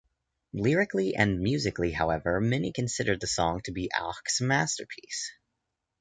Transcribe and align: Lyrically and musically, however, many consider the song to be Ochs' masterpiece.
Lyrically 0.53 1.13
and 1.15 1.39
musically, 1.41 1.91
however, 1.91 2.41
many 2.41 2.71
consider 2.71 3.15
the 3.17 3.27
song 3.27 3.61
to 3.65 3.71
be 3.71 3.87
Ochs' 3.93 4.41
masterpiece. 4.41 5.31